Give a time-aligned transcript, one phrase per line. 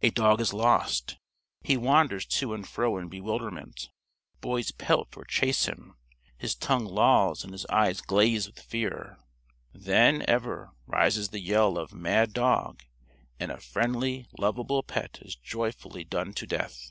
[0.00, 1.18] A dog is lost.
[1.60, 3.90] He wanders to and fro in bewilderment.
[4.40, 5.98] Boys pelt or chase him.
[6.38, 9.18] His tongue lolls and his eyes glaze with fear.
[9.74, 12.84] Then, ever, rises the yell of "Mad Dog!"
[13.38, 16.90] And a friendly, lovable pet is joyfully done to death.